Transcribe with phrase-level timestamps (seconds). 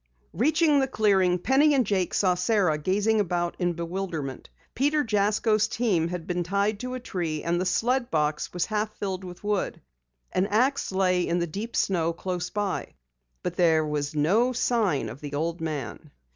[0.33, 4.49] Reaching the clearing, Penny and Jake saw Sara gazing about in bewilderment.
[4.73, 8.91] Peter Jasko's team had been tied to a tree and the sled box was half
[8.95, 9.79] filled with wood.
[10.31, 12.95] An ax lay in the deep snow close by.
[13.43, 16.09] But there was no sign of the old man.